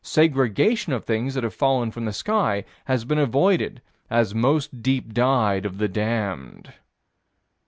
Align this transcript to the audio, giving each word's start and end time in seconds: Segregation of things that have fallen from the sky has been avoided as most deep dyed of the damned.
Segregation 0.03 0.93
of 0.93 1.05
things 1.05 1.35
that 1.35 1.43
have 1.43 1.53
fallen 1.53 1.91
from 1.91 2.05
the 2.05 2.11
sky 2.11 2.65
has 2.85 3.05
been 3.05 3.19
avoided 3.19 3.83
as 4.09 4.33
most 4.33 4.81
deep 4.81 5.13
dyed 5.13 5.63
of 5.63 5.77
the 5.77 5.87
damned. 5.87 6.73